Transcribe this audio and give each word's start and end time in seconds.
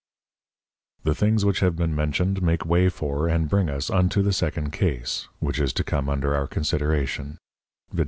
The 1.03 1.13
things 1.13 1.45
which 1.45 1.59
have 1.59 1.75
been 1.75 1.93
mentioned 1.93 2.41
make 2.41 2.65
way 2.65 2.89
for, 2.89 3.27
and 3.27 3.47
bring 3.47 3.69
us 3.69 3.91
unto 3.91 4.23
the 4.23 4.33
second 4.33 4.71
Case, 4.73 5.27
which 5.37 5.59
is 5.59 5.73
to 5.73 5.83
come 5.83 6.09
under 6.09 6.33
our 6.33 6.47
Consideration, 6.47 7.37
_viz. 7.93 7.99